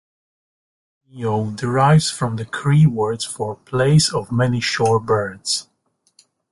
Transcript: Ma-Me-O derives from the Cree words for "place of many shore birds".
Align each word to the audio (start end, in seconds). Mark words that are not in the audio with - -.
Ma-Me-O 1.11 1.51
derives 1.51 2.09
from 2.09 2.37
the 2.37 2.45
Cree 2.45 2.87
words 2.87 3.23
for 3.23 3.57
"place 3.57 4.11
of 4.11 4.31
many 4.31 4.59
shore 4.59 4.99
birds". 4.99 5.67